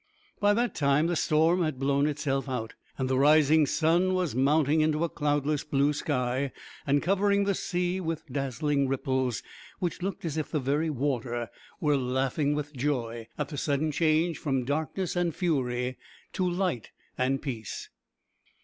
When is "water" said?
10.89-11.51